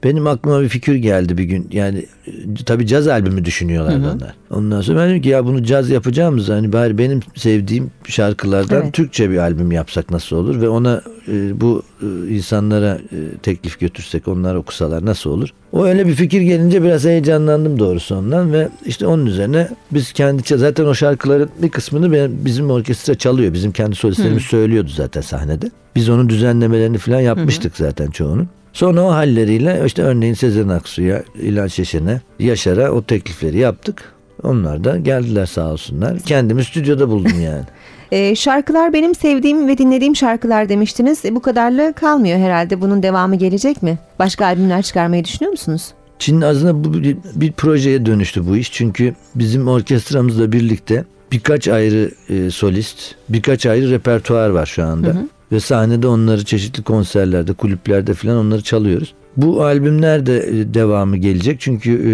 benim 0.04 0.26
aklıma 0.26 0.62
bir 0.62 0.68
fikir 0.68 0.94
geldi 0.94 1.38
bir 1.38 1.44
gün. 1.44 1.68
Yani 1.72 2.06
e, 2.26 2.32
tabii 2.66 2.86
caz 2.86 3.08
albümü 3.08 3.44
düşünüyorlardı 3.44 4.12
onlar. 4.16 4.34
Ondan 4.50 4.80
sonra 4.80 4.98
ben 4.98 5.10
dedim 5.10 5.22
ki 5.22 5.28
ya 5.28 5.44
bunu 5.44 5.64
caz 5.64 5.90
yapacağımız 5.90 6.48
hani 6.48 6.72
bari 6.72 6.98
benim 6.98 7.20
sevdiğim 7.34 7.90
şarkılardan 8.08 8.82
Evet. 8.82 8.92
Türkçe 8.92 9.30
bir 9.30 9.38
albüm 9.38 9.72
yapsak 9.72 10.10
nasıl 10.10 10.36
olur 10.36 10.60
ve 10.60 10.68
ona 10.68 11.02
e, 11.28 11.60
bu 11.60 11.82
e, 12.02 12.34
insanlara 12.34 12.98
e, 13.12 13.38
teklif 13.42 13.80
götürsek 13.80 14.28
onlar 14.28 14.54
okusalar 14.54 15.06
nasıl 15.06 15.30
olur? 15.30 15.48
O 15.72 15.84
öyle 15.84 16.06
bir 16.06 16.14
fikir 16.14 16.40
gelince 16.40 16.82
biraz 16.82 17.04
heyecanlandım 17.04 17.78
doğrusu 17.78 18.16
ondan 18.16 18.52
ve 18.52 18.68
işte 18.86 19.06
onun 19.06 19.26
üzerine 19.26 19.68
biz 19.90 20.12
kendi 20.12 20.42
zaten 20.58 20.84
o 20.84 20.94
şarkıların 20.94 21.48
bir 21.62 21.68
kısmını 21.68 22.30
bizim 22.44 22.70
orkestra 22.70 23.14
çalıyor. 23.14 23.52
Bizim 23.52 23.72
kendi 23.72 23.96
solistlerimiz 23.96 24.42
söylüyordu 24.42 24.90
zaten 24.96 25.20
sahnede. 25.20 25.70
Biz 25.96 26.08
onun 26.08 26.28
düzenlemelerini 26.28 26.98
falan 26.98 27.20
yapmıştık 27.20 27.76
zaten 27.76 28.10
çoğunu. 28.10 28.46
Sonra 28.72 29.02
o 29.02 29.10
halleriyle 29.10 29.82
işte 29.86 30.02
örneğin 30.02 30.34
Sezen 30.34 30.68
Aksu'ya, 30.68 31.22
İlhan 31.34 31.66
Şeşen'e, 31.66 32.20
Yaşar'a 32.38 32.90
o 32.90 33.02
teklifleri 33.02 33.58
yaptık. 33.58 34.12
Onlar 34.42 34.84
da 34.84 34.96
geldiler 34.96 35.46
sağ 35.46 35.72
olsunlar. 35.72 36.18
Kendimi 36.18 36.64
stüdyoda 36.64 37.08
buldum 37.08 37.40
yani. 37.44 37.64
Ee, 38.12 38.34
şarkılar 38.34 38.92
benim 38.92 39.14
sevdiğim 39.14 39.68
ve 39.68 39.78
dinlediğim 39.78 40.16
şarkılar 40.16 40.68
demiştiniz. 40.68 41.24
E, 41.24 41.34
bu 41.34 41.40
kadarla 41.40 41.92
kalmıyor 41.92 42.38
herhalde. 42.38 42.80
Bunun 42.80 43.02
devamı 43.02 43.36
gelecek 43.36 43.82
mi? 43.82 43.98
Başka 44.18 44.46
albümler 44.46 44.82
çıkarmayı 44.82 45.24
düşünüyor 45.24 45.50
musunuz? 45.50 45.92
Şimdi 46.18 46.46
aslında 46.46 46.84
bu 46.84 46.94
bir, 46.94 47.16
bir 47.34 47.52
projeye 47.52 48.06
dönüştü 48.06 48.46
bu 48.46 48.56
iş. 48.56 48.72
Çünkü 48.72 49.14
bizim 49.34 49.68
orkestramızla 49.68 50.52
birlikte 50.52 51.04
birkaç 51.32 51.68
ayrı 51.68 52.10
e, 52.28 52.50
solist, 52.50 53.14
birkaç 53.28 53.66
ayrı 53.66 53.90
repertuar 53.90 54.48
var 54.48 54.66
şu 54.66 54.84
anda. 54.84 55.14
Ve 55.52 55.60
sahnede 55.60 56.06
onları 56.06 56.44
çeşitli 56.44 56.82
konserlerde, 56.82 57.52
kulüplerde 57.52 58.14
falan 58.14 58.36
onları 58.36 58.62
çalıyoruz. 58.62 59.14
Bu 59.36 59.64
albümler 59.64 60.26
de 60.26 60.48
e, 60.48 60.74
devamı 60.74 61.16
gelecek. 61.16 61.60
Çünkü 61.60 61.90
e, 61.92 62.12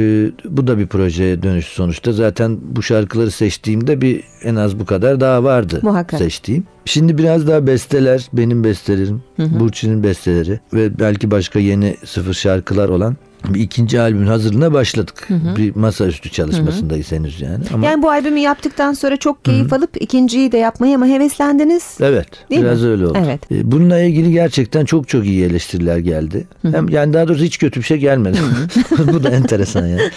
bu 0.57 0.67
da 0.67 0.79
bir 0.79 0.87
projeye 0.87 1.43
dönüştü 1.43 1.75
sonuçta. 1.75 2.13
Zaten 2.13 2.59
bu 2.63 2.83
şarkıları 2.83 3.31
seçtiğimde 3.31 4.01
bir 4.01 4.23
en 4.43 4.55
az 4.55 4.79
bu 4.79 4.87
kadar 4.87 5.21
daha 5.21 5.45
vardı 5.45 5.81
Muhakkak. 5.83 6.21
seçtiğim. 6.21 6.65
Şimdi 6.85 7.19
biraz 7.19 7.47
daha 7.47 7.67
besteler, 7.67 8.29
benim 8.33 8.65
bestelerim, 8.65 9.23
Burçin'in 9.39 10.03
besteleri 10.03 10.61
ve 10.75 10.99
belki 10.99 11.31
başka 11.31 11.59
yeni 11.59 11.97
sıfır 12.05 12.35
şarkılar 12.35 12.89
olan 12.89 13.17
bir 13.49 13.61
ikinci 13.61 14.01
albümün 14.01 14.27
hazırlığına 14.27 14.73
başladık. 14.73 15.29
Bir 15.57 15.77
masaüstü 15.77 16.31
çalışmasındayız 16.31 17.13
henüz 17.13 17.41
yani. 17.41 17.65
Ama 17.75 17.87
Yani 17.87 18.03
bu 18.03 18.11
albümü 18.11 18.39
yaptıktan 18.41 18.93
sonra 18.93 19.17
çok 19.17 19.45
keyif 19.45 19.73
alıp 19.73 20.03
ikinciyi 20.03 20.53
de 20.53 20.59
yapmaya 20.59 20.99
mı 20.99 21.07
heveslendiniz? 21.07 21.97
Evet. 22.01 22.29
Değil 22.51 22.63
biraz 22.63 22.83
mi? 22.83 22.89
öyle 22.89 23.07
oldu. 23.07 23.19
Evet. 23.25 23.53
E, 23.53 23.73
Bununla 23.73 24.01
ilgili 24.01 24.33
gerçekten 24.33 24.85
çok 24.85 25.09
çok 25.09 25.27
iyi 25.27 25.45
eleştiriler 25.45 25.99
geldi. 25.99 26.47
Hem 26.63 26.89
yani 26.89 27.13
daha 27.13 27.29
doğrusu 27.29 27.45
hiç 27.45 27.59
kötü 27.59 27.81
bir 27.81 27.85
şey 27.85 27.97
gelmedi. 27.97 28.39
Bu 29.13 29.23
da 29.23 29.29
enteresan 29.31 29.87
yani. 29.87 30.03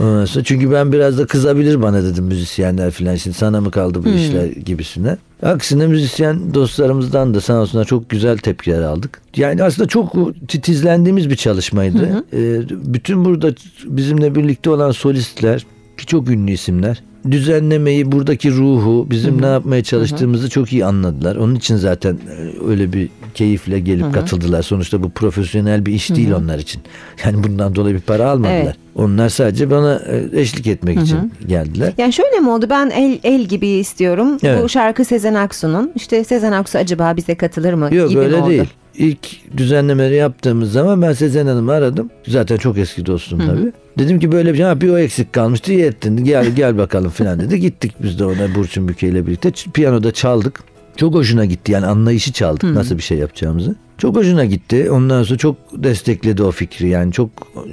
Ondan 0.00 0.24
sonra, 0.24 0.44
çünkü 0.44 0.72
ben 0.72 0.92
biraz 0.92 1.18
da 1.18 1.26
kızabilir 1.26 1.82
bana 1.82 2.02
dedim 2.02 2.24
müzisyenler 2.24 2.90
falan 2.90 3.16
şimdi 3.16 3.36
sana 3.36 3.60
mı 3.60 3.70
kaldı 3.70 4.04
bu 4.04 4.08
işler 4.08 4.46
gibisine. 4.46 5.16
Aksine 5.42 5.86
müzisyen 5.86 6.54
dostlarımızdan 6.54 7.34
da 7.34 7.40
sağ 7.40 7.60
olsunlar 7.60 7.84
çok 7.84 8.10
güzel 8.10 8.38
tepkiler 8.38 8.82
aldık. 8.82 9.20
Yani 9.36 9.62
aslında 9.62 9.88
çok 9.88 10.12
titizlendiğimiz 10.48 11.30
bir 11.30 11.36
çalışmaydı. 11.36 12.24
Ee, 12.32 12.60
bütün 12.94 13.24
burada 13.24 13.54
bizimle 13.84 14.34
birlikte 14.34 14.70
olan 14.70 14.90
solistler 14.90 15.66
ki 15.96 16.06
çok 16.06 16.28
ünlü 16.30 16.52
isimler 16.52 17.02
düzenlemeyi 17.30 18.12
buradaki 18.12 18.50
ruhu 18.50 19.06
bizim 19.10 19.42
ne 19.42 19.46
yapmaya 19.46 19.82
çalıştığımızı 19.82 20.50
çok 20.50 20.72
iyi 20.72 20.84
anladılar. 20.84 21.36
Onun 21.36 21.54
için 21.54 21.76
zaten 21.76 22.14
e, 22.14 22.66
öyle 22.68 22.92
bir 22.92 23.08
keyifle 23.34 23.80
gelip 23.80 24.14
katıldılar. 24.14 24.62
Sonuçta 24.62 25.02
bu 25.02 25.10
profesyonel 25.10 25.86
bir 25.86 25.92
iş 25.92 26.10
değil 26.14 26.30
onlar 26.32 26.58
için. 26.58 26.82
Yani 27.24 27.44
bundan 27.44 27.74
dolayı 27.74 27.94
bir 27.94 28.00
para 28.00 28.30
almadılar. 28.30 28.54
Evet. 28.62 28.76
Onlar 28.94 29.28
sadece 29.28 29.70
bana 29.70 30.02
e, 30.06 30.40
eşlik 30.40 30.66
etmek 30.66 31.00
için 31.02 31.32
geldiler. 31.46 31.92
Yani 31.98 32.12
şöyle 32.12 32.40
mi 32.40 32.50
oldu? 32.50 32.66
Ben 32.70 32.90
el 32.90 33.18
el 33.24 33.42
gibi 33.44 33.66
istiyorum. 33.68 34.34
Bu 34.42 34.46
Evet. 34.46 34.70
şarkı 34.70 35.04
Sezen 35.04 35.34
Aksu'nun. 35.34 35.92
İşte 35.94 36.24
Sezen 36.24 36.52
Aksu 36.52 36.78
acaba 36.78 37.16
bize 37.16 37.34
katılır 37.34 37.74
mı 37.74 37.94
Yok 37.94 38.08
gibi 38.10 38.20
öyle 38.20 38.36
oldu? 38.36 38.50
değil. 38.50 38.64
İlk 38.98 39.56
düzenlemeleri 39.56 40.14
yaptığımız 40.16 40.72
zaman 40.72 41.02
ben 41.02 41.12
Sezen 41.12 41.46
Hanım'ı 41.46 41.72
aradım. 41.72 42.10
Zaten 42.28 42.56
çok 42.56 42.78
eski 42.78 43.06
dostum 43.06 43.38
tabii. 43.46 43.72
Dedim 43.98 44.20
ki 44.20 44.32
böyle 44.32 44.52
bir 44.52 44.56
şey, 44.58 44.66
ha, 44.66 44.80
bir 44.80 44.88
o 44.88 44.98
eksik 44.98 45.32
kalmıştı 45.32 45.72
iyi 45.72 45.82
ettin 45.84 46.24
gel 46.24 46.46
gel 46.56 46.78
bakalım 46.78 47.10
falan 47.10 47.40
dedi. 47.40 47.60
Gittik 47.60 47.92
biz 48.02 48.18
de 48.18 48.24
ona 48.24 48.54
Burçin 48.54 48.88
Büke 48.88 49.08
ile 49.08 49.26
birlikte 49.26 49.52
piyanoda 49.74 50.12
çaldık. 50.12 50.60
Çok 50.96 51.14
hoşuna 51.14 51.44
gitti 51.44 51.72
yani 51.72 51.86
anlayışı 51.86 52.32
çaldık 52.32 52.62
nasıl 52.74 52.96
bir 52.96 53.02
şey 53.02 53.18
yapacağımızı. 53.18 53.74
Çok 53.98 54.16
hoşuna 54.16 54.44
gitti. 54.44 54.90
Ondan 54.90 55.22
sonra 55.22 55.38
çok 55.38 55.56
destekledi 55.72 56.42
o 56.42 56.50
fikri 56.50 56.88
yani 56.88 57.12
çok 57.12 57.30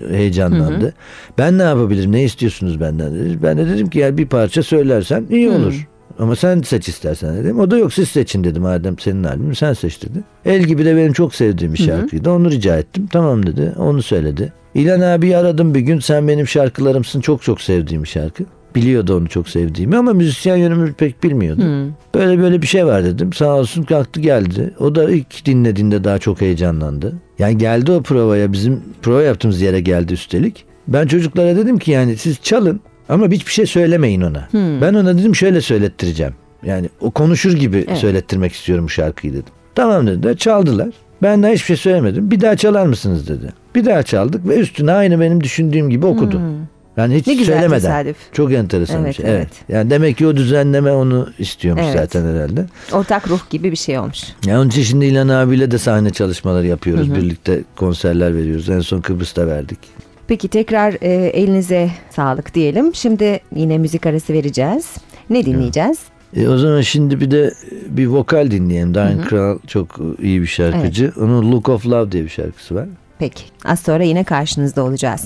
heyecanlandı. 0.10 0.94
Ben 1.38 1.58
ne 1.58 1.64
yapabilirim 1.64 2.12
ne 2.12 2.24
istiyorsunuz 2.24 2.80
benden 2.82 3.16
dedi. 3.16 3.40
Ben 3.44 3.58
de 3.58 3.68
dedim 3.70 3.90
ki 3.90 4.00
yani 4.00 4.18
bir 4.18 4.26
parça 4.28 4.64
söylersen 4.64 5.26
iyi 5.30 5.50
olur. 5.50 5.88
Ama 6.20 6.36
sen 6.36 6.62
seç 6.62 6.90
istersen 6.90 7.38
dedim. 7.38 7.60
O 7.60 7.72
da 7.72 7.78
yok 7.78 7.94
siz 7.94 8.10
seçin 8.10 8.44
dedi 8.44 8.60
madem 8.60 9.00
senin 9.00 9.24
albümün 9.24 9.54
sen 9.54 9.74
seç 9.74 10.02
dedi. 10.04 10.24
El 10.46 10.64
gibi 10.64 10.86
de 10.86 10.96
benim 10.96 11.14
çok 11.14 11.36
sevdiğim 11.36 11.74
bir 11.74 11.78
şarkıydı. 11.86 12.32
Onu 12.32 12.52
rica 12.52 12.78
ettim. 12.78 13.08
Tamam 13.12 13.46
dedi. 13.46 13.74
Onu 13.78 14.02
söyledi. 14.02 14.54
İlhan 14.74 15.02
abi 15.02 15.38
aradım 15.38 15.76
bir 15.76 15.80
gün. 15.80 16.00
Sen 16.00 16.28
benim 16.28 16.48
şarkılarımsın. 16.48 17.22
Çok 17.22 17.42
çok 17.44 17.62
sevdiğim 17.62 18.04
bir 18.04 18.08
şarkı. 18.08 18.44
Biliyordu 18.76 19.18
onu 19.18 19.28
çok 19.28 19.50
sevdiğimi 19.50 19.98
ama 19.98 20.14
müzisyen 20.14 20.56
yönümü 20.56 20.94
pek 20.94 21.24
bilmiyordu. 21.24 21.62
Böyle 22.16 22.42
böyle 22.42 22.62
bir 22.62 22.68
şey 22.68 22.86
var 22.86 23.04
dedim. 23.04 23.34
Sağ 23.34 23.56
olsun 23.56 23.84
kalktı 23.84 24.22
geldi. 24.22 24.74
O 24.80 24.96
da 24.96 25.12
ilk 25.12 25.46
dinlediğinde 25.46 26.04
daha 26.04 26.18
çok 26.18 26.42
heyecanlandı. 26.42 27.14
Yani 27.40 27.58
geldi 27.58 27.92
o 27.92 28.02
provaya 28.02 28.54
bizim 28.54 28.82
prova 29.02 29.22
yaptığımız 29.22 29.62
yere 29.62 29.80
geldi 29.82 30.14
üstelik. 30.14 30.66
Ben 30.88 31.08
çocuklara 31.08 31.56
dedim 31.56 31.78
ki 31.78 31.92
yani 31.92 32.18
siz 32.18 32.42
çalın 32.42 32.80
ama 33.10 33.28
hiçbir 33.28 33.52
şey 33.52 33.66
söylemeyin 33.66 34.22
ona. 34.22 34.48
Ben 34.54 34.94
ona 34.94 35.18
dedim 35.18 35.36
şöyle 35.36 35.62
söylettireceğim. 35.62 36.34
Yani 36.66 36.90
o 37.02 37.12
konuşur 37.12 37.54
gibi 37.54 37.86
Evet. 37.88 37.98
söylettirmek 37.98 38.54
istiyorum 38.54 38.86
bu 38.86 38.90
şarkıyı 38.90 39.34
dedim. 39.34 39.54
Tamam 39.76 40.08
dediler 40.08 40.38
çaldılar. 40.38 40.90
Ben 41.22 41.44
daha 41.44 41.52
hiçbir 41.52 41.66
şey 41.66 41.76
söylemedim. 41.78 42.32
Bir 42.32 42.42
daha 42.42 42.56
çalar 42.56 42.86
mısınız 42.86 43.28
dedi. 43.30 43.54
Bir 43.76 43.86
daha 43.86 44.04
çaldık 44.04 44.48
ve 44.48 44.56
üstüne 44.58 44.92
aynı 44.92 45.20
benim 45.20 45.44
düşündüğüm 45.44 45.90
gibi 45.90 46.06
okudu. 46.06 46.42
Yani 46.98 47.16
hiç 47.16 47.28
Ne 47.28 47.34
güzel 47.34 47.54
söylemeden. 47.56 47.82
tesadüf. 47.82 48.16
Çok 48.34 48.54
enteresan 48.54 49.00
bir 49.00 49.06
Evet, 49.06 49.16
şey. 49.16 49.26
evet. 49.30 49.38
Evet. 49.40 49.70
Yani 49.70 49.90
demek 49.90 50.18
ki 50.18 50.28
o 50.28 50.36
düzenleme 50.36 50.92
onu 50.92 51.30
istiyormuş 51.40 51.84
Evet. 51.86 51.96
zaten 52.00 52.26
herhalde. 52.36 52.66
Ortak 52.92 53.28
ruh 53.30 53.50
gibi 53.50 53.72
bir 53.72 53.76
şey 53.78 54.00
olmuş. 54.00 54.24
Yani 54.46 54.60
onun 54.60 54.70
için 54.70 54.84
şimdi 54.84 55.06
İlhan 55.06 55.28
abiyle 55.28 55.72
de 55.72 55.78
sahne 55.78 56.10
çalışmaları 56.10 56.68
yapıyoruz. 56.68 57.16
Birlikte 57.16 57.64
konserler 57.76 58.36
veriyoruz. 58.36 58.70
En 58.70 58.80
son 58.80 59.02
Kıbrıs'ta 59.02 59.48
verdik. 59.48 59.80
Peki 60.28 60.48
tekrar 60.48 60.94
e, 61.02 61.10
elinize 61.14 61.90
sağlık 62.16 62.54
diyelim. 62.56 62.96
Şimdi 62.96 63.40
yine 63.56 63.78
müzik 63.78 64.06
arası 64.06 64.34
vereceğiz. 64.34 64.88
Ne 65.30 65.46
dinleyeceğiz? 65.46 66.00
E, 66.36 66.48
o 66.48 66.58
zaman 66.58 66.82
şimdi 66.82 67.20
bir 67.20 67.32
de 67.32 67.54
bir 67.88 68.06
vokal 68.08 68.52
dinleyelim. 68.52 68.94
Diane 68.94 69.22
Kral 69.22 69.60
çok 69.68 70.00
iyi 70.22 70.42
bir 70.42 70.48
şarkıcı. 70.48 71.12
Onun 71.18 71.52
Look 71.52 71.70
of 71.70 71.86
Love 71.88 72.12
diye 72.12 72.24
bir 72.24 72.30
şarkısı 72.30 72.76
var. 72.76 72.86
Peki 73.20 73.44
az 73.66 73.80
sonra 73.80 74.04
yine 74.04 74.24
karşınızda 74.24 74.84
olacağız. 74.84 75.26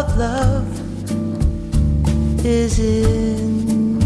Of 0.00 0.16
love 0.16 0.66
is 2.42 2.78
in 2.78 4.00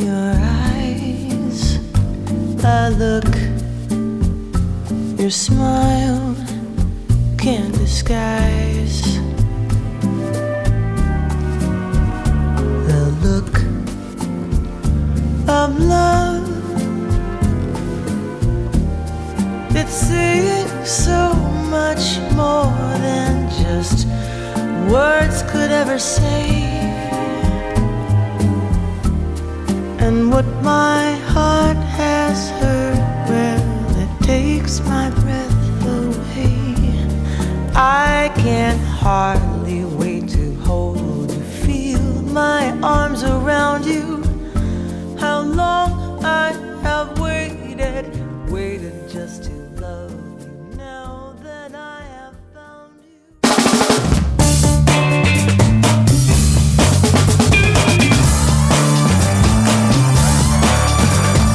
your 0.00 0.34
eyes. 0.72 1.78
A 2.64 2.88
look 3.02 3.34
your 5.20 5.30
smile 5.30 6.34
can't 7.36 7.74
disguise. 7.74 9.02
The 12.88 13.02
look 13.24 13.54
of 15.48 15.70
love 15.80 16.48
It's 19.76 19.92
saying 20.08 20.86
so 20.86 21.34
much 21.68 22.04
more 22.36 22.72
than 23.04 23.50
just 23.50 24.13
words 24.90 25.42
could 25.42 25.70
ever 25.70 25.98
say. 25.98 26.64
And 29.98 30.30
what 30.30 30.46
my 30.62 31.12
heart 31.32 31.76
has 31.76 32.50
heard, 32.60 32.98
well, 33.28 33.98
it 34.02 34.24
takes 34.24 34.80
my 34.80 35.10
breath 35.10 35.86
away. 35.86 36.54
I 37.74 38.32
can't 38.36 38.80
hardly 38.80 39.43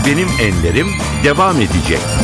Benim 0.09 0.27
enlerim 0.41 0.87
devam 1.23 1.61
edecek. 1.61 2.18